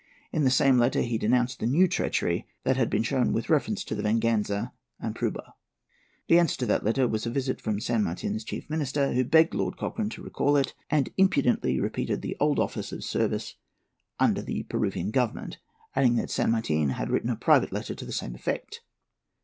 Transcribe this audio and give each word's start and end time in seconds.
In 0.31 0.43
the 0.45 0.49
same 0.49 0.79
letter 0.79 1.01
he 1.03 1.19
denounced 1.19 1.59
the 1.59 1.67
new 1.67 1.87
treachery 1.87 2.47
that 2.63 2.75
had 2.75 2.89
been 2.89 3.03
shown 3.03 3.33
with 3.33 3.51
reference 3.51 3.83
to 3.83 3.93
the 3.93 4.01
Venganza 4.01 4.73
and 4.99 5.13
the 5.13 5.19
Prueba. 5.19 5.53
The 6.27 6.39
answer 6.39 6.57
to 6.57 6.65
that 6.65 6.83
letter 6.83 7.07
was 7.07 7.27
a 7.27 7.29
visit 7.29 7.61
from 7.61 7.79
San 7.79 8.03
Martin's 8.03 8.43
chief 8.43 8.67
minister, 8.67 9.13
who 9.13 9.23
begged 9.23 9.53
Lord 9.53 9.77
Cochrane 9.77 10.09
to 10.09 10.23
recall 10.23 10.57
it, 10.57 10.73
and 10.89 11.11
impudently 11.17 11.79
repeated 11.79 12.23
the 12.23 12.35
old 12.39 12.57
offers 12.57 12.91
of 12.91 13.03
service 13.03 13.53
under 14.19 14.41
the 14.41 14.63
Peruvian 14.63 15.11
Government, 15.11 15.59
adding 15.95 16.15
that 16.15 16.31
San 16.31 16.49
Martin 16.49 16.89
had 16.89 17.11
written 17.11 17.29
a 17.29 17.35
private 17.35 17.71
letter 17.71 17.93
to 17.93 18.03
the 18.05 18.11
same 18.11 18.33
effect. 18.33 18.81